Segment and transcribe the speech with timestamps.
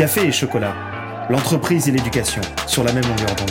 [0.00, 0.74] Café et chocolat,
[1.28, 3.50] l'entreprise et l'éducation sur la même longueur d'onde.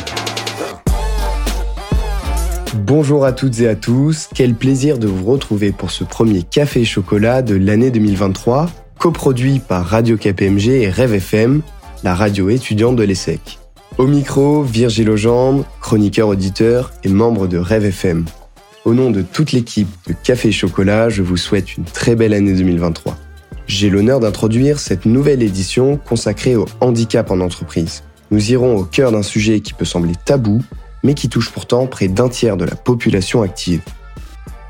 [2.74, 6.82] Bonjour à toutes et à tous, quel plaisir de vous retrouver pour ce premier Café
[6.82, 8.68] et chocolat de l'année 2023,
[8.98, 11.62] coproduit par Radio KPMG et Rêve FM,
[12.04, 13.60] la radio étudiante de l'ESSEC.
[14.00, 18.26] Au micro, Virgile Legendre, chroniqueur auditeur et membre de Rêve FM.
[18.86, 22.34] Au nom de toute l'équipe de Café et Chocolat, je vous souhaite une très belle
[22.34, 23.16] année 2023.
[23.70, 28.02] J'ai l'honneur d'introduire cette nouvelle édition consacrée au handicap en entreprise.
[28.32, 30.64] Nous irons au cœur d'un sujet qui peut sembler tabou,
[31.04, 33.84] mais qui touche pourtant près d'un tiers de la population active.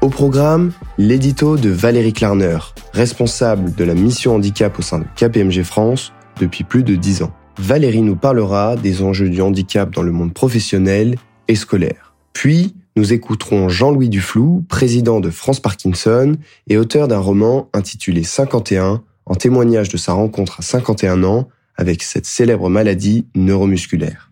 [0.02, 2.58] Au programme, l'édito de Valérie Klarner,
[2.92, 7.32] responsable de la mission handicap au sein de KPMG France depuis plus de 10 ans.
[7.58, 11.16] Valérie nous parlera des enjeux du handicap dans le monde professionnel
[11.48, 12.14] et scolaire.
[12.34, 16.36] Puis, nous écouterons Jean-Louis Duflou, président de France Parkinson
[16.68, 22.04] et auteur d'un roman intitulé 51, en témoignage de sa rencontre à 51 ans avec
[22.04, 24.32] cette célèbre maladie neuromusculaire.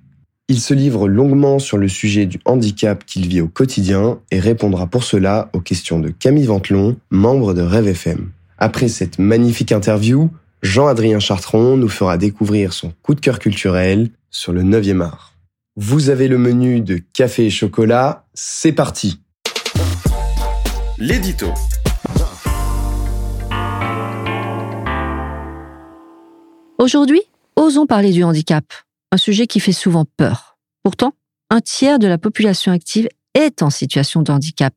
[0.49, 4.87] Il se livre longuement sur le sujet du handicap qu'il vit au quotidien et répondra
[4.87, 8.31] pour cela aux questions de Camille Ventelon, membre de Rêve FM.
[8.57, 10.29] Après cette magnifique interview,
[10.63, 15.36] Jean-Adrien Chartron nous fera découvrir son coup de cœur culturel sur le 9e art.
[15.79, 19.21] Vous avez le menu de café et chocolat, c'est parti
[20.97, 21.53] L'édito.
[26.79, 27.21] Aujourd'hui,
[27.55, 28.65] osons parler du handicap,
[29.11, 30.57] un sujet qui fait souvent peur.
[30.81, 31.13] Pourtant,
[31.51, 34.73] un tiers de la population active est en situation de handicap,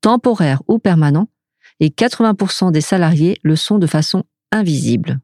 [0.00, 1.28] temporaire ou permanent,
[1.78, 5.20] et 80% des salariés le sont de façon invisible.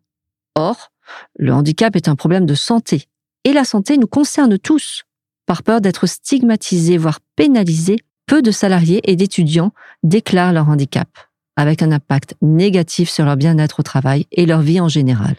[0.55, 0.93] Or,
[1.39, 3.09] le handicap est un problème de santé,
[3.45, 5.05] et la santé nous concerne tous.
[5.47, 11.09] Par peur d'être stigmatisés, voire pénalisés, peu de salariés et d'étudiants déclarent leur handicap,
[11.57, 15.37] avec un impact négatif sur leur bien-être au travail et leur vie en général.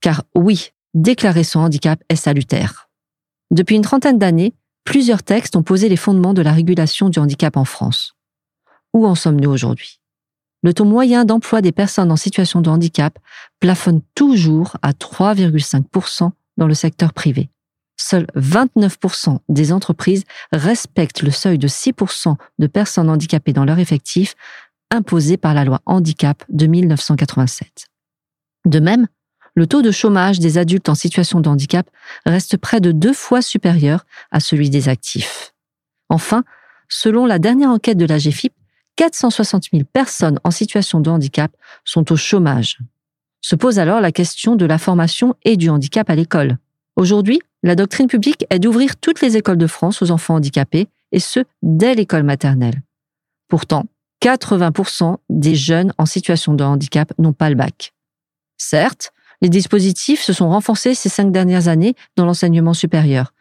[0.00, 2.88] Car oui, déclarer son handicap est salutaire.
[3.50, 4.54] Depuis une trentaine d'années,
[4.84, 8.14] plusieurs textes ont posé les fondements de la régulation du handicap en France.
[8.94, 10.00] Où en sommes-nous aujourd'hui?
[10.62, 13.18] Le taux moyen d'emploi des personnes en situation de handicap
[13.58, 17.50] plafonne toujours à 3,5% dans le secteur privé
[17.98, 24.34] seuls 29% des entreprises respectent le seuil de 6% de personnes handicapées dans leur effectif
[24.90, 27.88] imposé par la loi handicap de 1987.
[28.64, 29.06] De même,
[29.54, 31.90] le taux de chômage des adultes en situation de handicap
[32.24, 35.52] reste près de deux fois supérieur à celui des actifs.
[36.08, 36.44] Enfin,
[36.88, 38.54] selon la dernière enquête de la GFIP,
[38.96, 41.50] 460 000 personnes en situation de handicap
[41.84, 42.78] sont au chômage.
[43.40, 46.58] Se pose alors la question de la formation et du handicap à l'école.
[46.96, 51.20] Aujourd'hui, la doctrine publique est d'ouvrir toutes les écoles de France aux enfants handicapés, et
[51.20, 52.82] ce, dès l'école maternelle.
[53.48, 53.86] Pourtant,
[54.22, 57.92] 80% des jeunes en situation de handicap n'ont pas le bac.
[58.58, 63.32] Certes, les dispositifs se sont renforcés ces cinq dernières années dans l'enseignement supérieur,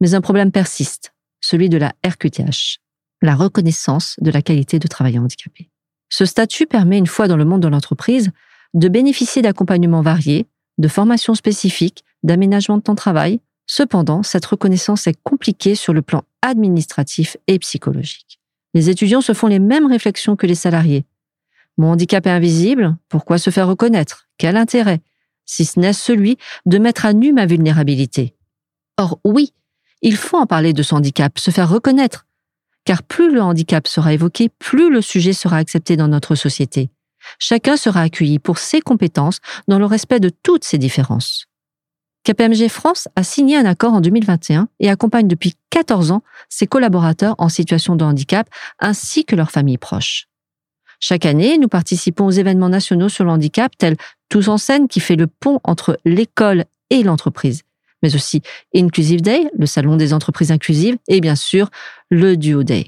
[0.00, 2.78] mais un problème persiste, celui de la RQTH,
[3.22, 5.68] la reconnaissance de la qualité de travail handicapé.
[6.08, 8.30] Ce statut permet, une fois dans le monde de l'entreprise,
[8.74, 10.46] de bénéficier d'accompagnements variés,
[10.78, 13.40] de formations spécifiques, d'aménagement de temps de travail,
[13.72, 18.40] Cependant, cette reconnaissance est compliquée sur le plan administratif et psychologique.
[18.74, 21.04] Les étudiants se font les mêmes réflexions que les salariés.
[21.78, 24.26] Mon handicap est invisible, pourquoi se faire reconnaître?
[24.38, 25.02] Quel intérêt?
[25.44, 26.36] Si ce n'est celui
[26.66, 28.34] de mettre à nu ma vulnérabilité.
[28.96, 29.54] Or oui,
[30.02, 32.26] il faut en parler de son handicap, se faire reconnaître,
[32.84, 36.90] car plus le handicap sera évoqué, plus le sujet sera accepté dans notre société.
[37.38, 39.38] Chacun sera accueilli pour ses compétences
[39.68, 41.49] dans le respect de toutes ses différences.
[42.24, 47.34] KPMG France a signé un accord en 2021 et accompagne depuis 14 ans ses collaborateurs
[47.38, 48.48] en situation de handicap
[48.78, 50.26] ainsi que leurs familles proches.
[51.00, 53.96] Chaque année, nous participons aux événements nationaux sur le handicap tels
[54.28, 57.62] Tous en scène qui fait le pont entre l'école et l'entreprise,
[58.02, 58.42] mais aussi
[58.76, 61.70] Inclusive Day, le salon des entreprises inclusives, et bien sûr
[62.10, 62.86] le Duo Day.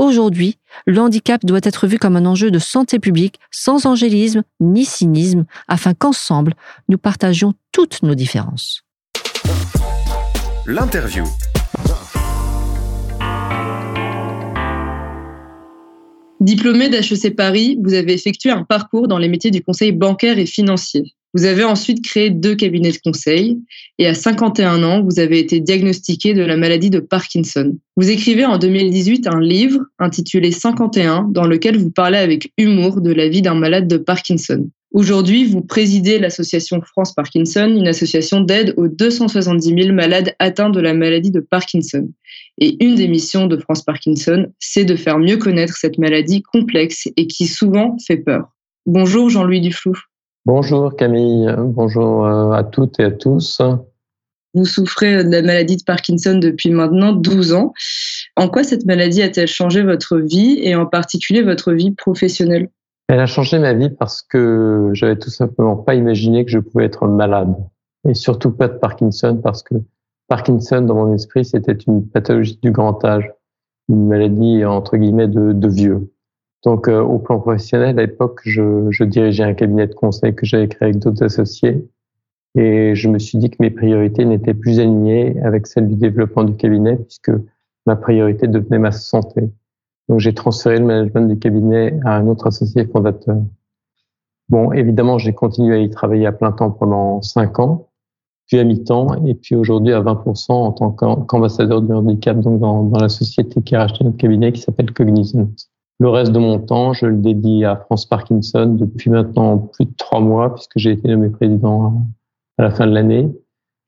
[0.00, 0.56] Aujourd'hui,
[0.86, 5.44] le handicap doit être vu comme un enjeu de santé publique sans angélisme ni cynisme
[5.68, 6.54] afin qu'ensemble,
[6.88, 8.80] nous partagions toutes nos différences.
[10.64, 11.24] L'interview.
[16.40, 20.46] Diplômé d'HEC Paris, vous avez effectué un parcours dans les métiers du conseil bancaire et
[20.46, 21.12] financier.
[21.32, 23.58] Vous avez ensuite créé deux cabinets de conseil
[23.98, 27.78] et à 51 ans, vous avez été diagnostiqué de la maladie de Parkinson.
[27.96, 33.12] Vous écrivez en 2018 un livre intitulé 51 dans lequel vous parlez avec humour de
[33.12, 34.68] la vie d'un malade de Parkinson.
[34.92, 40.80] Aujourd'hui, vous présidez l'association France Parkinson, une association d'aide aux 270 000 malades atteints de
[40.80, 42.10] la maladie de Parkinson.
[42.58, 47.06] Et une des missions de France Parkinson, c'est de faire mieux connaître cette maladie complexe
[47.16, 48.48] et qui souvent fait peur.
[48.84, 49.94] Bonjour Jean-Louis Duflou.
[50.52, 53.62] Bonjour Camille, bonjour euh, à toutes et à tous.
[54.52, 57.72] Vous souffrez de la maladie de Parkinson depuis maintenant 12 ans.
[58.34, 62.68] En quoi cette maladie a-t-elle changé votre vie et en particulier votre vie professionnelle?
[63.06, 66.86] Elle a changé ma vie parce que j'avais tout simplement pas imaginé que je pouvais
[66.86, 67.54] être malade.
[68.08, 69.76] Et surtout pas de Parkinson parce que
[70.26, 73.30] Parkinson, dans mon esprit, c'était une pathologie du grand âge,
[73.88, 76.10] une maladie entre guillemets de, de vieux.
[76.64, 80.44] Donc, euh, au plan professionnel, à l'époque, je, je, dirigeais un cabinet de conseil que
[80.44, 81.88] j'avais créé avec d'autres associés.
[82.54, 86.44] Et je me suis dit que mes priorités n'étaient plus alignées avec celles du développement
[86.44, 87.30] du cabinet, puisque
[87.86, 89.48] ma priorité devenait ma santé.
[90.08, 93.38] Donc, j'ai transféré le management du cabinet à un autre associé fondateur.
[94.50, 97.88] Bon, évidemment, j'ai continué à y travailler à plein temps pendant cinq ans,
[98.46, 102.82] puis à mi-temps, et puis aujourd'hui à 20% en tant qu'ambassadeur du handicap, donc dans,
[102.82, 105.48] dans la société qui a racheté notre cabinet qui s'appelle Cognizant.
[106.00, 109.92] Le reste de mon temps, je le dédie à France Parkinson depuis maintenant plus de
[109.98, 112.06] trois mois, puisque j'ai été nommé président
[112.56, 113.28] à la fin de l'année.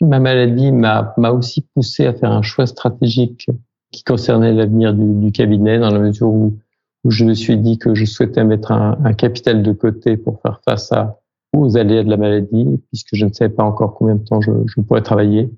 [0.02, 3.48] Ma maladie m'a aussi poussé à faire un choix stratégique
[3.92, 6.58] qui concernait l'avenir du, cabinet, dans la mesure où,
[7.08, 10.92] je me suis dit que je souhaitais mettre un, capital de côté pour faire face
[11.56, 14.52] aux aléas de la maladie, puisque je ne savais pas encore combien de temps je,
[14.82, 15.50] pourrais travailler.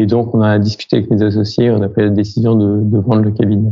[0.00, 3.22] Et donc, on a discuté avec mes associés, on a pris la décision de vendre
[3.22, 3.70] le cabinet.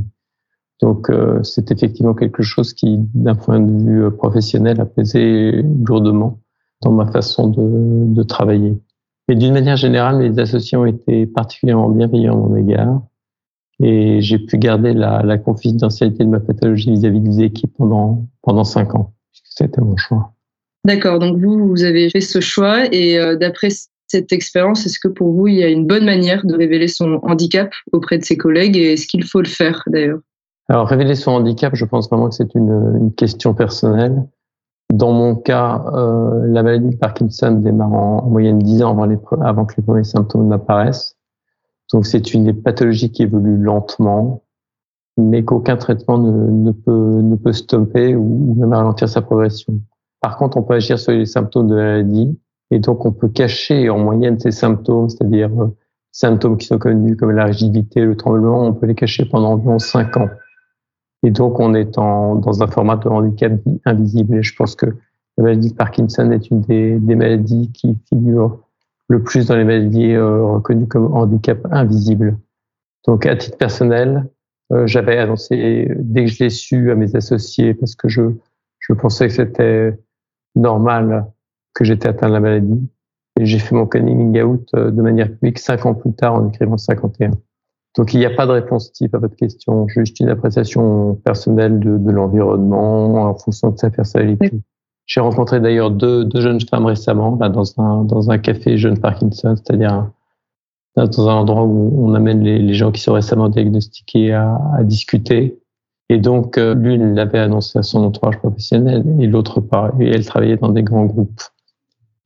[0.82, 5.62] Donc euh, c'est effectivement quelque chose qui, d'un point de vue euh, professionnel, a pesé
[5.86, 6.40] lourdement
[6.82, 8.74] dans ma façon de, travailler.
[9.28, 13.02] Et d'une manière générale, mes associés ont été particulièrement bienveillants à mon égard.
[13.80, 18.96] Et j'ai pu garder la, confidentialité de ma pathologie vis-à-vis des équipes pendant, pendant cinq
[18.96, 20.32] ans, puisque c'était mon choix.
[20.84, 23.68] D'accord, donc vous, vous avez fait ce choix et euh, d'après
[24.08, 27.20] cette expérience, est-ce que pour vous, il y a une bonne manière de révéler son
[27.22, 30.20] handicap auprès de ses collègues et est-ce qu'il faut le faire d'ailleurs?
[30.68, 34.26] Alors, révéler son handicap, je pense vraiment que c'est une, une, question personnelle.
[34.92, 39.06] Dans mon cas, euh, la maladie de Parkinson démarre en, en moyenne 10 ans avant,
[39.06, 41.16] les, avant, que les premiers symptômes n'apparaissent.
[41.92, 44.44] Donc, c'est une des pathologies qui évolue lentement,
[45.16, 49.80] mais qu'aucun traitement ne, ne, peut, ne peut stopper ou même ralentir sa progression.
[50.20, 52.38] Par contre, on peut agir sur les symptômes de la maladie
[52.70, 55.76] et donc on peut cacher en moyenne ces symptômes, c'est-à-dire euh,
[56.12, 59.78] symptômes qui sont connus comme la rigidité, le tremblement, on peut les cacher pendant environ
[59.78, 60.28] 5 ans.
[61.22, 63.52] Et donc, on est en, dans un format de handicap
[63.84, 64.36] invisible.
[64.36, 64.86] Et je pense que
[65.36, 68.60] la maladie de Parkinson est une des, des maladies qui figure
[69.08, 72.38] le plus dans les maladies euh, reconnues comme handicap invisible.
[73.06, 74.28] Donc, à titre personnel,
[74.72, 78.22] euh, j'avais annoncé dès que je l'ai su à mes associés parce que je,
[78.80, 79.98] je pensais que c'était
[80.54, 81.26] normal
[81.74, 82.88] que j'étais atteint de la maladie.
[83.40, 86.48] Et j'ai fait mon coming out euh, de manière publique cinq ans plus tard en
[86.48, 87.30] écrivant 51.
[87.96, 91.78] Donc il n'y a pas de réponse type à votre question, juste une appréciation personnelle
[91.78, 94.50] de, de l'environnement en fonction de sa personnalité.
[95.06, 98.98] J'ai rencontré d'ailleurs deux, deux, jeunes femmes récemment là, dans, un, dans un café jeune
[98.98, 100.10] Parkinson, c'est-à-dire
[100.96, 104.84] dans un endroit où on amène les, les gens qui sont récemment diagnostiqués à, à
[104.84, 105.58] discuter.
[106.08, 109.92] Et donc euh, l'une l'avait annoncé à son entourage professionnel et l'autre pas.
[110.00, 111.40] Et elle travaillait dans des grands groupes.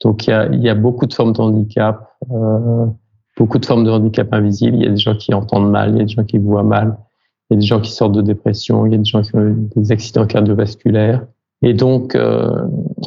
[0.03, 2.09] Donc il y a, y a beaucoup de formes de handicap.
[2.31, 2.87] Euh,
[3.37, 4.77] beaucoup de formes de handicap invisibles.
[4.77, 6.63] Il y a des gens qui entendent mal, il y a des gens qui voient
[6.63, 6.97] mal,
[7.51, 9.35] il y a des gens qui sortent de dépression, il y a des gens qui
[9.37, 11.27] ont des accidents cardiovasculaires.
[11.63, 12.67] Et donc, euh,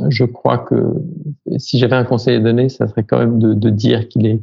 [0.09, 0.93] je crois que
[1.57, 4.41] si j'avais un conseil à donner, ça serait quand même de, de dire qu'il est,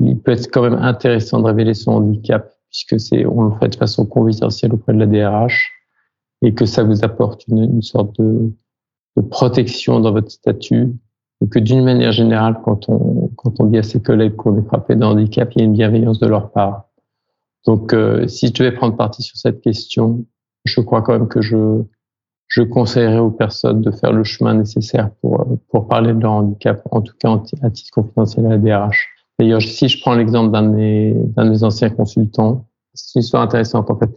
[0.00, 3.68] il peut être quand même intéressant de révéler son handicap, puisque c'est, on le fait
[3.68, 5.70] de façon confidentielle auprès de la DRH,
[6.42, 8.50] et que ça vous apporte une, une sorte de,
[9.16, 10.94] de protection dans votre statut,
[11.42, 15.08] et que d'une manière générale, quand on, dit à ses collègues qu'on est frappé d'un
[15.08, 16.84] handicap, il y a une bienveillance de leur part.
[17.66, 20.24] Donc, euh, si je devais prendre parti sur cette question,
[20.64, 21.82] je crois quand même que je,
[22.70, 27.14] conseillerais aux personnes de faire le chemin nécessaire pour, parler de leur handicap, en tout
[27.18, 29.08] cas à titre confidentiel à la DRH.
[29.38, 33.90] D'ailleurs, si je prends l'exemple d'un de de mes anciens consultants, c'est une histoire intéressante
[33.90, 34.10] en fait.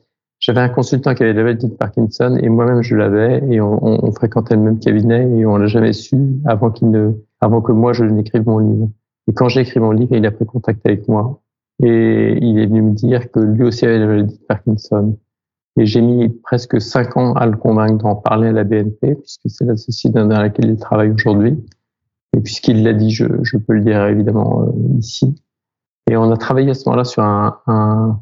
[0.43, 4.11] J'avais un consultant qui avait la maladie de Parkinson et moi-même je l'avais et on,
[4.11, 7.93] fréquentait le même cabinet et on l'a jamais su avant qu'il ne, avant que moi
[7.93, 8.89] je n'écrive mon livre.
[9.29, 11.41] Et quand j'ai écrit mon livre, il a pris contact avec moi
[11.81, 15.17] et il est venu me dire que lui aussi avait la maladie de Parkinson.
[15.79, 19.49] Et j'ai mis presque cinq ans à le convaincre d'en parler à la BNP puisque
[19.49, 21.57] c'est la société dans laquelle il travaille aujourd'hui.
[22.35, 25.41] Et puisqu'il l'a dit, je, je, peux le dire évidemment euh, ici.
[26.11, 28.19] Et on a travaillé à ce moment-là sur un, un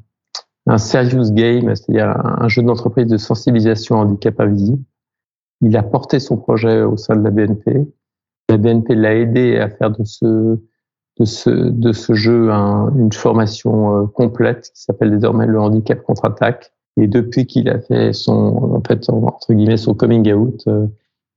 [0.68, 4.84] un serious game, c'est-à-dire un jeu d'entreprise de sensibilisation au handicap invisible.
[5.62, 7.88] Il a porté son projet au sein de la BNP.
[8.50, 10.60] La BNP l'a aidé à faire de ce,
[11.20, 16.02] de ce, de ce jeu un, une formation euh, complète qui s'appelle désormais le handicap
[16.04, 16.72] contre-attaque.
[16.98, 20.88] Et depuis qu'il a fait son, en fait, entre guillemets, son coming out, euh,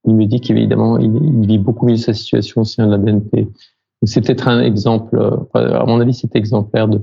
[0.07, 2.99] il me dit qu'évidemment, il, il, vit beaucoup mieux sa situation au sein de la
[2.99, 3.49] BNP.
[4.03, 5.19] C'est peut-être un exemple,
[5.55, 7.01] à mon avis, c'est exemplaire de,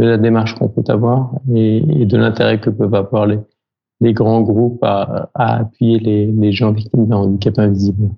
[0.00, 3.38] de la démarche qu'on peut avoir et, et de l'intérêt que peuvent avoir les,
[4.00, 8.08] les grands groupes à, à appuyer les, les, gens victimes d'un handicap invisible.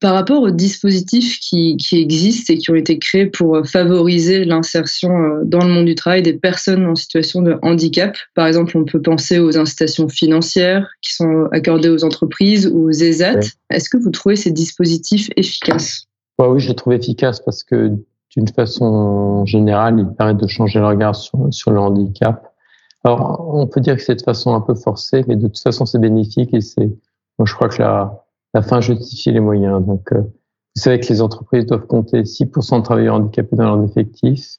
[0.00, 5.10] Par rapport aux dispositifs qui, qui, existent et qui ont été créés pour favoriser l'insertion
[5.10, 8.84] euh, dans le monde du travail des personnes en situation de handicap, par exemple, on
[8.84, 13.40] peut penser aux incitations financières qui sont accordées aux entreprises ou aux ESAT.
[13.68, 16.06] Est-ce que vous trouvez ces dispositifs efficaces?
[16.38, 17.90] Ouais, Oui, je les trouve efficaces parce que
[18.30, 22.50] d'une façon générale, ils permettent de changer le regard sur, le handicap
[23.04, 25.86] alors, on peut dire que c'est de façon un peu forcée, mais de toute façon,
[25.86, 26.90] c'est bénéfique et c'est,
[27.42, 29.84] je crois que la, la fin justifie les moyens.
[29.84, 33.84] Donc, euh, vous savez que les entreprises doivent compter 6% de travailleurs handicapés dans leurs
[33.84, 34.58] effectifs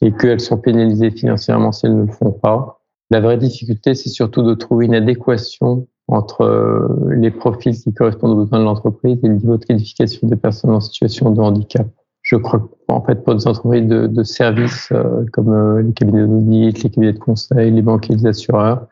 [0.00, 2.80] et qu'elles sont pénalisées financièrement si elles ne le font pas.
[3.10, 8.32] La vraie difficulté, c'est surtout de trouver une adéquation entre euh, les profils qui correspondent
[8.32, 11.86] aux besoins de l'entreprise et le niveau de qualification des personnes en situation de handicap
[12.32, 16.82] je crois en fait pour des entreprises de, services euh, comme euh, les cabinets d'audit,
[16.82, 18.86] les cabinets de conseil, les banques et les assureurs,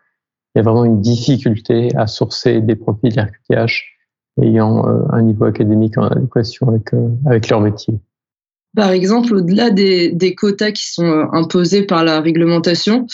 [0.54, 3.72] il y a vraiment une difficulté à sourcer des profils RQTH
[4.42, 6.90] ayant euh, un niveau académique en adéquation avec,
[7.24, 7.94] avec leur métier.
[8.76, 13.06] Par exemple, au-delà des, quotas qui sont imposés par la réglementation,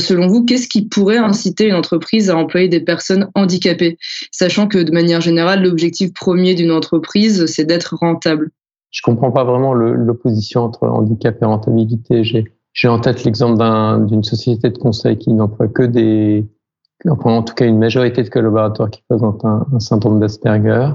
[0.00, 3.98] selon vous, qu'est-ce qui pourrait inciter une entreprise à employer des personnes handicapées,
[4.32, 8.50] sachant que de manière générale, l'objectif premier d'une entreprise, c'est d'être rentable?
[8.90, 12.22] Je comprends pas vraiment l'opposition entre handicap et rentabilité.
[12.72, 13.62] J'ai en tête l'exemple
[14.06, 16.46] d'une société de conseil qui n'emploie que des,
[17.04, 20.90] en tout cas une majorité de collaborateurs qui présentent un, syndrome d'Asperger.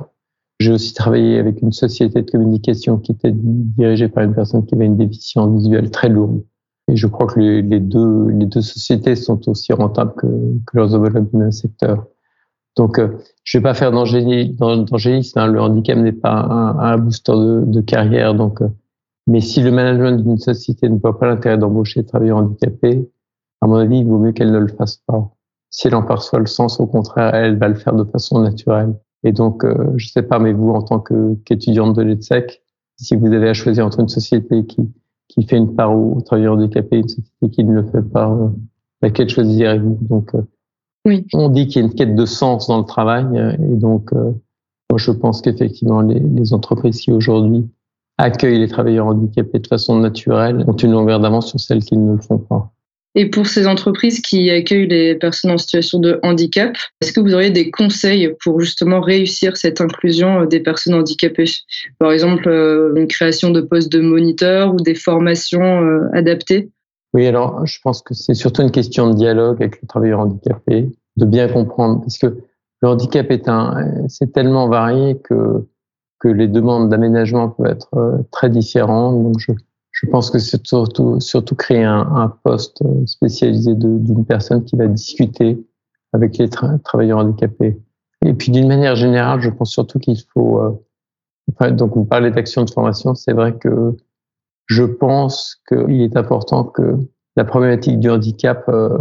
[0.60, 4.76] J'ai aussi travaillé avec une société de communication qui était dirigée par une personne qui
[4.76, 6.44] avait une déficience visuelle très lourde.
[6.88, 10.78] Et je crois que les, les deux, les deux sociétés sont aussi rentables que, que
[10.78, 12.06] leurs homologues du même secteur.
[12.78, 15.40] Donc, euh, je vais pas faire d'angélisme.
[15.40, 18.34] Hein, le handicap n'est pas un, un booster de, de, carrière.
[18.34, 18.70] Donc, euh,
[19.28, 23.10] mais si le management d'une société ne voit pas l'intérêt d'embaucher des travailleurs handicapés,
[23.62, 25.32] à mon avis, il vaut mieux qu'elle ne le fasse pas.
[25.70, 28.96] Si elle en perçoit le sens, au contraire, elle va le faire de façon naturelle.
[29.24, 32.62] Et donc, euh, je sais pas, mais vous, en tant qu'étudiante de l'EDSEC,
[32.98, 34.82] si vous avez à choisir entre une société qui,
[35.28, 38.30] qui fait une part aux travailleurs handicapés et une société qui ne le fait pas,
[38.32, 38.50] euh,
[39.02, 40.00] laquelle choisirez-vous?
[40.02, 40.42] Donc, euh,
[41.06, 41.26] oui.
[41.34, 44.14] On dit qu'il y a une quête de sens dans le travail euh, et donc
[44.14, 44.32] euh,
[44.90, 47.68] moi je pense qu'effectivement les, les, entreprises qui aujourd'hui
[48.18, 52.14] accueillent les travailleurs handicapés de façon naturelle ont une longueur d'avance sur celles qui ne
[52.14, 52.72] le font pas.
[53.16, 57.34] Et pour ces entreprises qui accueillent les personnes en situation de handicap, est-ce que vous
[57.34, 61.52] auriez des conseils pour justement réussir cette inclusion euh, des personnes handicapées?
[61.98, 62.48] Par exemple,
[62.96, 66.70] une création de postes de moniteurs ou des formations adaptées?
[67.14, 70.92] Oui, alors je pense que c'est surtout une question de dialogue avec le travailleur handicapé,
[71.18, 72.38] de bien comprendre, parce que
[72.82, 75.68] le handicap est un, c'est tellement varié que
[76.20, 79.24] que les demandes d'aménagement peuvent être euh, très différentes.
[79.24, 79.54] Donc je,
[79.92, 85.66] je pense que c'est surtout surtout créer un, poste spécialisé d'une personne qui va discuter
[86.14, 86.50] avec les
[86.84, 87.78] travailleurs handicapés.
[88.24, 90.72] Et puis d'une manière générale, je pense surtout qu'il faut, euh,
[91.52, 93.96] enfin, donc vous parlez d'action de formation, c'est vrai que
[94.72, 96.98] je pense qu'il est important que
[97.36, 98.98] la problématique du handicap euh,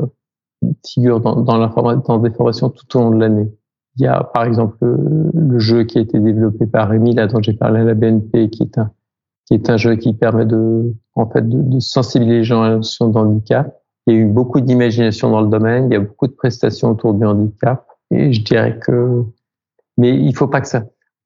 [0.85, 1.59] figure dans, dans,
[1.97, 3.49] dans des formations tout au long de l'année.
[3.97, 7.41] Il y a par exemple le, jeu qui a été développé par Rémi, là dont
[7.41, 8.91] j'ai parlé à la BNP, qui est un,
[9.47, 12.77] qui est un jeu qui permet de, en fait, de, sensibiliser les gens à la
[12.77, 13.81] notion de handicap.
[14.07, 16.91] Il y a eu beaucoup d'imagination dans le domaine, il y a beaucoup de prestations
[16.91, 19.23] autour du handicap, et je dirais que,
[19.99, 20.85] mais il faut pas que ça,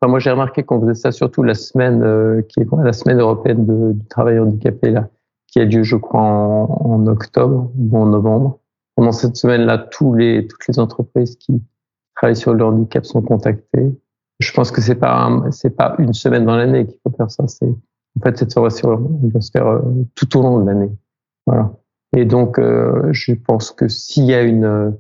[0.09, 3.67] moi, j'ai remarqué qu'on faisait ça surtout la semaine euh, qui est la semaine européenne
[3.67, 5.09] du travail handicapé là,
[5.47, 8.61] qui a lieu, je crois, en, octobre ou en novembre.
[8.97, 11.63] Pendant cette semaine-là, toutes les entreprises qui
[12.17, 13.93] travaillent sur le handicap sont contactées.
[14.41, 15.31] Je pense que c'est pas
[15.77, 17.45] pas une semaine dans l'année qu'il faut faire ça.
[17.45, 19.81] En fait cette formation doit se faire euh,
[20.15, 20.91] tout au long de l'année.
[21.47, 21.73] Voilà.
[22.17, 24.95] Et donc, euh, je pense que s'il y a une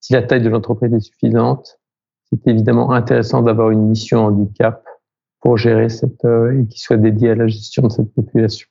[0.00, 1.80] si la taille de l'entreprise est suffisante,
[2.42, 4.84] c'est évidemment intéressant d'avoir une mission handicap
[5.44, 8.66] pour gérer cette euh, et qui soit dédiée à la gestion de cette population.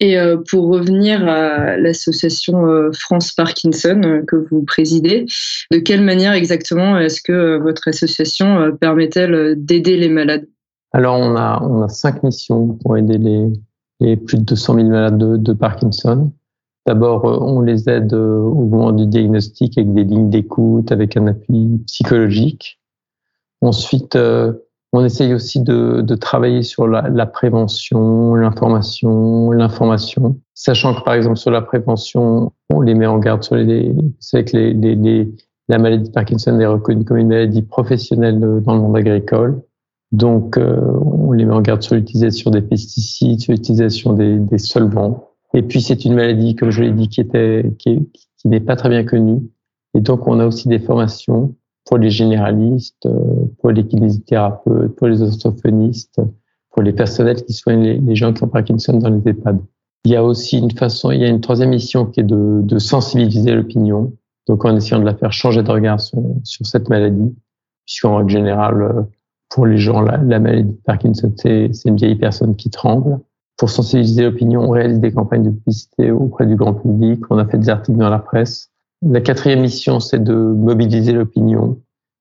[0.00, 5.26] Et euh, pour revenir à l'association euh, France Parkinson que vous présidez,
[5.70, 10.46] de quelle manière exactement est-ce que votre association permet-elle d'aider les malades?
[10.92, 13.46] Alors on a on a cinq missions pour aider les,
[14.00, 16.32] les plus de 200 000 malades de, de Parkinson.
[16.86, 21.82] D'abord, on les aide au moment du diagnostic avec des lignes d'écoute, avec un appui
[21.86, 22.78] psychologique.
[23.60, 24.52] Ensuite, euh,
[24.92, 31.14] on essaye aussi de, de travailler sur la, la prévention, l'information, l'information, sachant que par
[31.14, 34.94] exemple sur la prévention, on les met en garde sur les, c'est que les, les,
[34.94, 35.28] les,
[35.68, 39.62] la maladie de Parkinson est reconnue comme une maladie professionnelle dans le monde agricole.
[40.10, 44.56] Donc, euh, on les met en garde sur l'utilisation des pesticides, sur l'utilisation des, des,
[44.56, 45.28] solvants.
[45.52, 47.22] Et puis, c'est une maladie, comme je l'ai dit, qui
[47.78, 49.42] qui, qui n'est pas très bien connue.
[49.92, 51.54] Et donc, on a aussi des formations
[51.88, 56.20] pour les généralistes, euh, pour les kinésithérapeutes, pour les orthophonistes,
[56.70, 59.58] pour les personnels qui soignent les, gens qui ont Parkinson dans les EHPAD.
[60.04, 62.60] Il y a aussi une façon, il y a une troisième mission qui est de,
[62.62, 64.12] de sensibiliser l'opinion.
[64.46, 67.34] Donc, en essayant de la faire changer de regard sur, sur cette maladie,
[67.86, 69.02] puisqu'en règle générale, euh,
[69.48, 73.18] pour les gens, la, la maladie de Parkinson, c'est une vieille personne qui tremble.
[73.56, 77.22] Pour sensibiliser l'opinion, on réalise des campagnes de publicité auprès du grand public.
[77.30, 78.70] On a fait des articles dans la presse.
[79.02, 81.80] La quatrième mission, c'est de mobiliser l'opinion,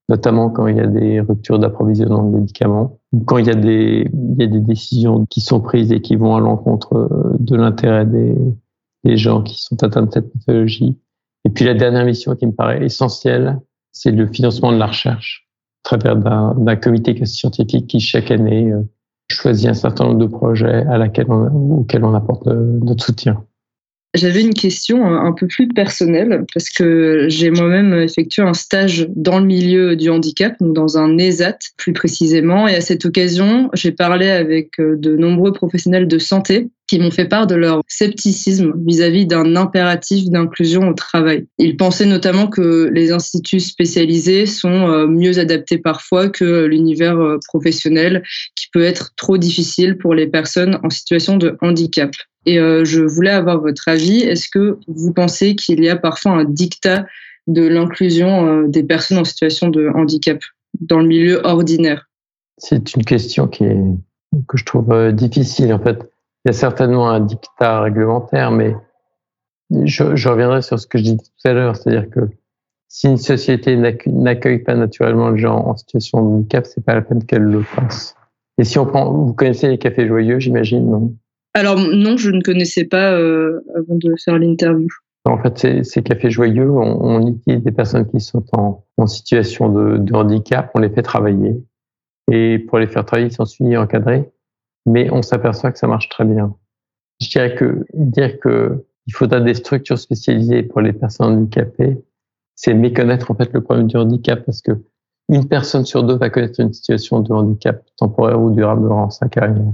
[0.10, 4.10] notamment quand il y a des ruptures d'approvisionnement de médicaments, quand il y, a des,
[4.14, 7.56] il y a des décisions qui sont prises et qui vont à l'encontre euh, de
[7.56, 8.36] l'intérêt des,
[9.04, 10.98] des gens qui sont atteints de cette pathologie.
[11.46, 13.60] Et puis la dernière mission qui me paraît essentielle,
[13.92, 15.48] c'est le financement de la recherche
[15.88, 18.82] travers d'un comité scientifique qui, chaque année, euh,
[19.30, 23.44] choisit un certain nombre de projets à laquelle on, auxquels on apporte euh, notre soutien.
[24.14, 29.40] J'avais une question un peu plus personnelle parce que j'ai moi-même effectué un stage dans
[29.40, 32.68] le milieu du handicap, donc dans un ESAT plus précisément.
[32.68, 37.12] Et à cette occasion, j'ai parlé avec euh, de nombreux professionnels de santé qui m'ont
[37.12, 41.46] fait part de leur scepticisme vis-à-vis d'un impératif d'inclusion au travail.
[41.58, 47.38] Ils pensaient notamment que les instituts spécialisés sont euh, mieux adaptés parfois que l'univers euh,
[47.46, 48.24] professionnel
[48.56, 52.12] qui peut être trop difficile pour les personnes en situation de handicap.
[52.48, 54.22] Et euh, je voulais avoir votre avis.
[54.22, 57.06] Est-ce que vous pensez qu'il y a parfois un dictat
[57.46, 60.40] de l'inclusion des personnes en situation de handicap
[60.80, 62.10] dans le milieu ordinaire?
[62.58, 63.78] C'est une question qui est,
[64.48, 66.10] que je trouve difficile en fait
[66.48, 68.74] il y a certainement un dictat réglementaire, mais
[69.84, 72.22] je, reviendrai sur ce que je disais tout à l'heure, c'est-à-dire que
[72.88, 77.02] si une société n'accueille pas naturellement les gens en situation de handicap, c'est pas la
[77.02, 78.16] peine qu'elle le fasse.
[78.58, 81.14] Et si on prend, vous connaissez les cafés joyeux, j'imagine,
[81.58, 84.88] Alors non, je ne connaissais pas euh, avant de faire l'interview.
[85.26, 89.70] En fait, ces, ces cafés joyeux, on, on, utilise des personnes qui sont en, situation
[89.70, 91.56] de, handicap, on les fait travailler.
[92.32, 94.30] Et pour les faire travailler, ils sont suivis et encadrés
[94.88, 96.56] mais on s'aperçoit que ça marche très bien.
[97.20, 102.02] Je dirais que dire que il faudra des structures spécialisées pour les personnes handicapées,
[102.56, 104.72] c'est méconnaître en fait le problème du handicap parce que
[105.30, 109.28] une personne sur deux va connaître une situation de handicap temporaire ou durable dans sa
[109.28, 109.74] carrière.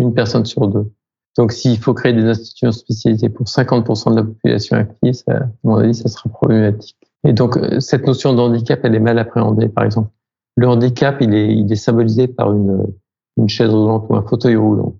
[0.00, 0.90] Une personne sur deux.
[1.36, 5.48] Donc, s'il faut créer des institutions spécialisées pour 50% de la population active, ça, à
[5.64, 6.96] mon avis, ça sera problématique.
[7.24, 9.68] Et donc, euh, cette notion de handicap, elle est mal appréhendée.
[9.68, 10.10] Par exemple,
[10.56, 12.86] le handicap, il est, il est symbolisé par une,
[13.38, 14.94] une chaise roulante ou un fauteuil roulant.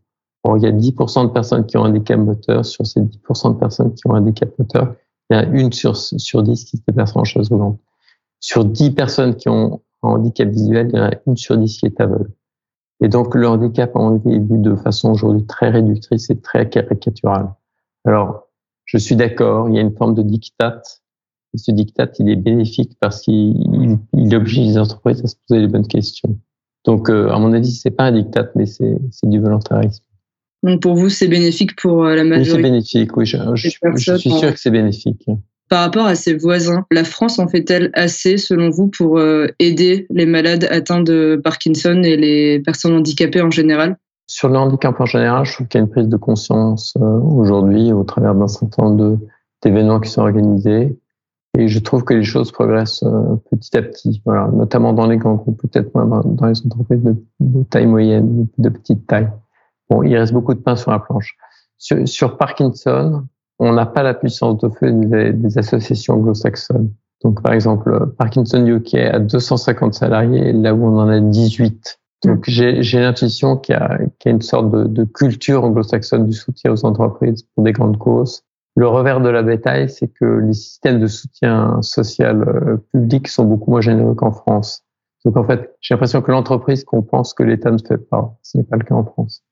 [0.45, 2.65] Or, il y a 10% de personnes qui ont un handicap moteur.
[2.65, 4.95] Sur ces 10% de personnes qui ont un handicap moteur,
[5.31, 7.79] il y a une sur, sur 10 qui se déplace en chaise roulante.
[8.41, 11.79] Sur 10 personnes qui ont un handicap visuel, il y en a une sur 10
[11.79, 12.31] qui est aveugle.
[13.03, 17.49] Et donc, le handicap, on est vu de façon aujourd'hui très réductrice et très caricaturale.
[18.05, 18.49] Alors,
[18.85, 20.83] je suis d'accord, il y a une forme de diktat.
[21.55, 25.61] Et ce diktat, il est bénéfique parce qu'il il oblige les entreprises à se poser
[25.61, 26.39] les bonnes questions.
[26.85, 30.05] Donc, euh, à mon avis, c'est pas un diktat, mais c'est du volontarisme.
[30.63, 33.27] Donc, pour vous, c'est bénéfique pour euh, la majorité C'est bénéfique, oui.
[33.27, 35.27] Je, je, je suis sûr que c'est bénéfique.
[35.73, 40.07] Par rapport à ses voisins, la France en fait-elle assez, selon vous, pour euh, aider
[40.11, 43.97] les malades atteints de Parkinson et les personnes handicapées en général?
[44.27, 47.91] Sur le handicap en général, je trouve qu'il y a une prise de conscience aujourd'hui
[47.91, 49.19] au travers d'un certain nombre
[49.63, 50.95] d'événements qui sont organisés.
[51.57, 55.17] Et je trouve que les choses progressent euh, petit à petit, voilà, notamment dans les
[55.17, 59.31] grands groupes, peut-être moins dans les entreprises de, taille moyenne, de petite taille.
[59.89, 61.35] Bon, il reste beaucoup de pain sur la planche.
[61.79, 63.25] Sur Parkinson,
[63.59, 66.91] on n'a pas la puissance de feu des, des associations anglo-saxonnes.
[67.23, 72.01] Donc, par exemple, Parkinson UK a 250 salariés, là où on en a 18.
[72.25, 76.33] Donc, j'ai l'intuition qu'il y, qu y, a une sorte de, de culture anglo-saxonne du
[76.33, 78.43] soutien aux entreprises pour des grandes causes
[78.75, 83.45] le revers de la bétail, c'est que les systèmes de soutien social euh, public sont
[83.45, 84.85] beaucoup moins généreux qu'en France.
[85.25, 88.37] Donc en fait, j'ai l'impression que l'entreprise compense que l'État ne fait pas.
[88.43, 89.45] Ce n'est pas le cas en France.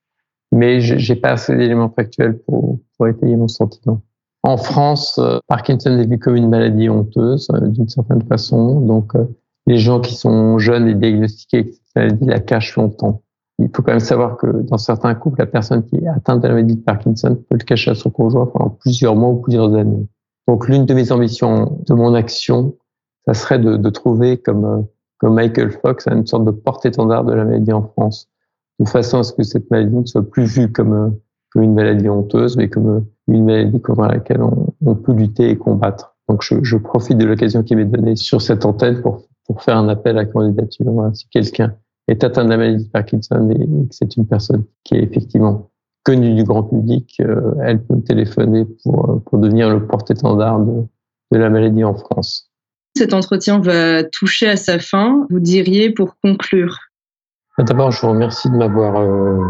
[0.53, 4.03] Mais j'ai pas assez d'éléments factuels pour, pour étayer mon sentiment.
[4.43, 8.81] En France, euh, Parkinson est vu comme une maladie honteuse euh, d'une certaine façon.
[8.81, 9.13] Donc
[9.67, 13.23] les gens qui sont jeunes et diagnostiqués avec cette maladie la cachent longtemps
[13.61, 16.49] il faut quand même savoir que dans certains couples, la personne qui est atteinte de
[16.49, 19.75] la maladie de Parkinson peut le cacher à son conjoint pendant plusieurs mois ou plusieurs
[19.75, 20.07] années.
[20.49, 22.75] Donc, l'une de mes ambitions de mon action,
[23.27, 24.83] ça serait de, de trouver comme, euh,
[25.19, 28.30] comme Michael Fox une sorte de porte-étendard de la maladie en France,
[28.81, 32.09] de façon à ce que cette maladie ne soit plus vue comme, euh, une maladie
[32.09, 36.17] honteuse, mais comme euh, une maladie contre laquelle on, peut lutter et combattre.
[36.29, 39.27] Donc, je, profite de l'occasion qui m'est donnée sur cette antenne pour,
[39.59, 40.87] faire un appel à candidature.
[40.93, 41.75] Voilà, si quelqu'un
[42.07, 45.71] est atteint de la maladie de Parkinson et que c'est une personne qui est effectivement
[46.05, 51.83] connue du grand public, euh, elle peut téléphoner pour, devenir le porte-étendard de la maladie
[51.83, 52.51] en France.
[52.97, 55.27] Cet entretien va toucher à sa fin.
[55.31, 56.90] Vous diriez pour conclure?
[57.67, 59.45] D'abord, je vous remercie de m'avoir euh,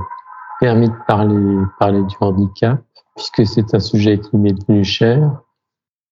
[0.59, 2.83] permis de parler, parler du handicap,
[3.15, 5.41] puisque c'est un sujet qui m'est venu cher.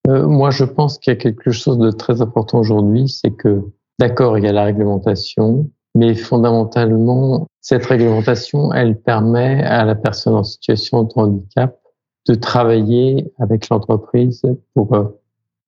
[0.07, 3.63] Euh, moi, je pense qu'il y a quelque chose de très important aujourd'hui, c'est que,
[3.99, 10.35] d'accord, il y a la réglementation, mais fondamentalement, cette réglementation, elle permet à la personne
[10.35, 11.77] en situation de handicap
[12.29, 14.41] de travailler avec l'entreprise
[14.73, 15.03] pour euh,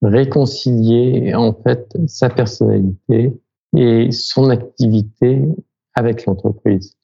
[0.02, 3.38] réconcilier en fait sa personnalité
[3.76, 5.46] et son activité
[5.96, 6.98] avec l'entreprise.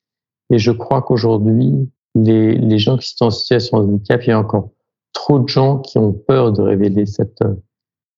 [0.49, 4.31] Et je crois qu'aujourd'hui, les, les, gens qui sont en situation de handicap, il y
[4.31, 4.71] a encore
[5.13, 7.43] trop de gens qui ont peur de révéler cette,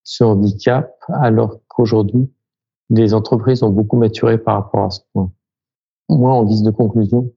[0.03, 2.31] ce handicap, alors qu'aujourd'hui,
[2.89, 5.31] les entreprises ont beaucoup maturé par rapport à ce point.
[6.09, 7.31] Moi, en guise de conclusion,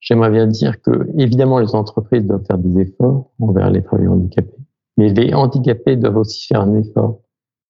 [0.00, 4.56] j'aimerais bien dire que, évidemment, les entreprises doivent faire des efforts envers les travailleurs handicapés,
[4.96, 7.20] mais les handicapés doivent aussi faire un effort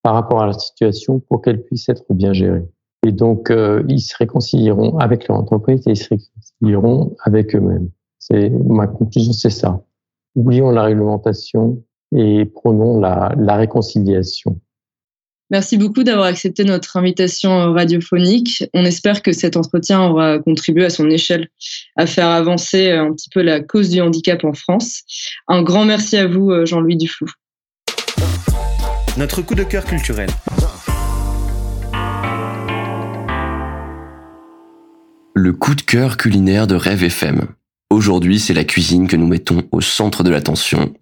[0.03, 2.68] par rapport à la situation pour qu'elle puisse être bien gérée.
[3.07, 7.90] Et donc, euh, ils se réconcilieront avec leur entreprise et ils se réconcilieront avec eux-mêmes.
[8.19, 9.85] C'est ma conclusion, c'est ça.
[10.35, 11.83] Oublions la réglementation
[12.17, 14.59] et prenons la, la réconciliation.
[15.51, 18.64] Merci beaucoup d'avoir accepté notre invitation radiophonique.
[18.73, 21.49] On espère que cet entretien aura contribué à son échelle
[21.97, 25.03] à faire avancer un petit peu la cause du handicap en France.
[25.47, 27.29] Un grand merci à vous, Jean-Louis Duflou.
[29.19, 30.31] Notre coup de cœur culturel.
[35.45, 37.49] Le coup de cœur culinaire de Rêve FM.
[37.91, 40.95] Aujourd'hui, c'est la cuisine que nous mettons au centre de l'attention.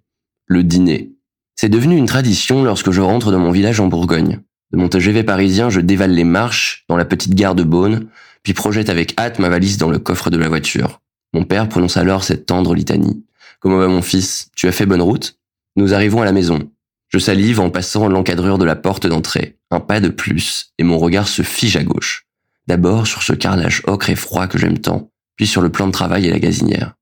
[0.47, 1.13] Le dîner.
[1.55, 4.41] C'est devenu une tradition lorsque je rentre dans mon village en Bourgogne.
[4.73, 8.09] De mon TGV parisien, je dévale les marches dans la petite gare de Beaune,
[8.43, 10.99] puis projette avec hâte ma valise dans le coffre de la voiture.
[11.31, 13.23] Mon père prononce alors cette tendre litanie.
[13.61, 14.49] Comment va mon fils?
[14.57, 15.39] Tu as fait bonne route?
[15.77, 16.69] Nous arrivons à la maison.
[17.07, 19.55] Je salive en passant l'encadrure de la porte d'entrée.
[19.71, 22.27] Un pas de plus, et mon regard se fige à gauche.
[22.67, 25.91] D'abord sur ce carrelage ocre et froid que j'aime tant, puis sur le plan de
[25.91, 26.95] travail et la gazinière.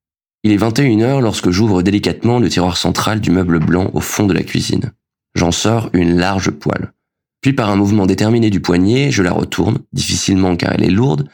[0.44, 4.26] Il est 21 heures lorsque j'ouvre délicatement le tiroir central du meuble blanc au fond
[4.26, 4.92] de la cuisine.
[5.36, 6.94] J'en sors une large poêle.
[7.42, 11.30] Puis par un mouvement déterminé du poignet, je la retourne, difficilement car elle est lourde,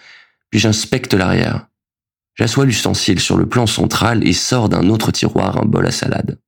[0.50, 1.68] puis j'inspecte l'arrière.
[2.36, 6.40] J'assois l'ustensile sur le plan central et sors d'un autre tiroir un bol à salade.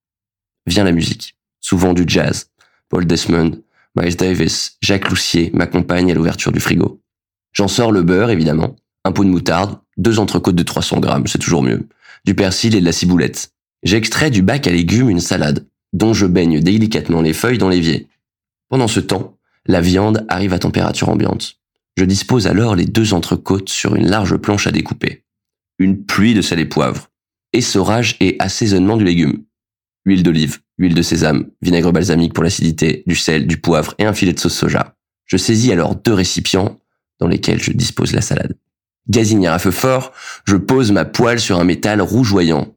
[0.65, 2.51] Vient la musique, souvent du jazz.
[2.89, 3.61] Paul Desmond,
[3.95, 7.01] Miles Davis, Jacques Loussier m'accompagnent à l'ouverture du frigo.
[7.53, 11.39] J'en sors le beurre, évidemment, un pot de moutarde, deux entrecôtes de 300 grammes, c'est
[11.39, 11.87] toujours mieux,
[12.25, 13.53] du persil et de la ciboulette.
[13.83, 18.07] J'extrais du bac à légumes une salade, dont je baigne délicatement les feuilles dans l'évier.
[18.69, 21.59] Pendant ce temps, la viande arrive à température ambiante.
[21.97, 25.23] Je dispose alors les deux entrecôtes sur une large planche à découper.
[25.79, 27.09] Une pluie de sel et poivre.
[27.51, 29.43] Essorage et assaisonnement du légume.
[30.05, 34.13] Huile d'olive, huile de sésame, vinaigre balsamique pour l'acidité, du sel, du poivre et un
[34.13, 34.95] filet de sauce soja.
[35.25, 36.79] Je saisis alors deux récipients
[37.19, 38.55] dans lesquels je dispose la salade.
[39.09, 40.13] Gazinière à feu fort,
[40.45, 42.75] je pose ma poêle sur un métal rougeoyant.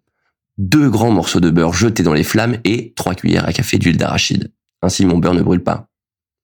[0.59, 3.97] Deux grands morceaux de beurre jetés dans les flammes et trois cuillères à café d'huile
[3.97, 4.53] d'arachide.
[4.83, 5.89] Ainsi mon beurre ne brûle pas.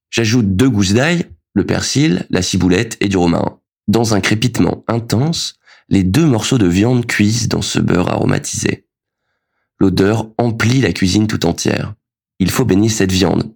[0.09, 3.59] J'ajoute deux gousses d'ail, le persil, la ciboulette et du romarin.
[3.87, 5.55] Dans un crépitement intense,
[5.89, 8.85] les deux morceaux de viande cuisent dans ce beurre aromatisé.
[9.79, 11.95] L'odeur emplit la cuisine tout entière.
[12.39, 13.53] Il faut baigner cette viande.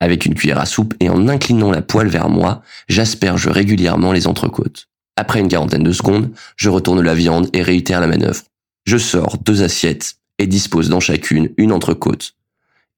[0.00, 4.26] Avec une cuillère à soupe et en inclinant la poêle vers moi, j'asperge régulièrement les
[4.26, 4.88] entrecôtes.
[5.16, 8.42] Après une quarantaine de secondes, je retourne la viande et réitère la manœuvre.
[8.86, 12.34] Je sors deux assiettes et dispose dans chacune une entrecôte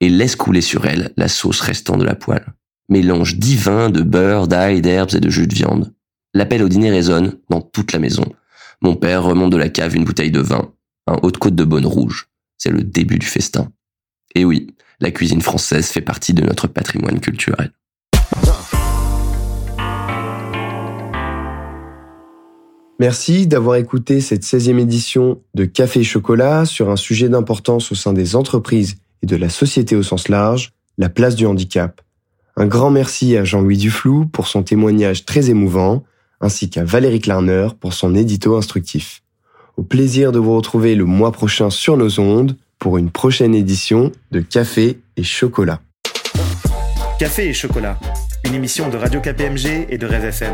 [0.01, 2.47] et laisse couler sur elle la sauce restant de la poêle.
[2.89, 5.93] Mélange divin de beurre, d'ail, d'herbes et de jus de viande.
[6.35, 8.25] L'appel au dîner résonne dans toute la maison.
[8.81, 10.73] Mon père remonte de la cave une bouteille de vin,
[11.07, 12.29] un haute-côte de bonne rouge.
[12.59, 13.71] C'est le début du festin.
[14.35, 14.69] Et oui,
[15.01, 17.71] la cuisine française fait partie de notre patrimoine culturel.
[22.99, 28.13] Merci d'avoir écouté cette 16e édition de Café Chocolat sur un sujet d'importance au sein
[28.13, 32.01] des entreprises et de la société au sens large, la place du handicap.
[32.57, 36.05] Un grand merci à Jean-Louis Duflou pour son témoignage très émouvant,
[36.41, 39.23] ainsi qu'à Valérie Klarner pour son édito instructif.
[39.77, 44.11] Au plaisir de vous retrouver le mois prochain sur nos ondes pour une prochaine édition
[44.33, 45.81] de Café et Chocolat.
[47.17, 47.97] Café et Chocolat,
[48.45, 50.53] une émission de Radio KPMG et de Rêve FM.